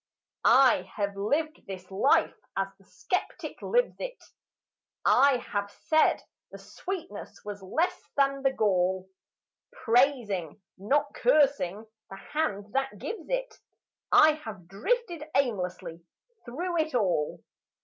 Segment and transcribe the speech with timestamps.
[0.43, 4.17] I have lived this life as the skeptic lives it;
[5.05, 9.07] I have said the sweetness was less than the gall;
[9.83, 13.53] Praising, nor cursing, the Hand that gives it,
[14.11, 16.03] I have drifted aimlessly
[16.47, 17.43] through it all.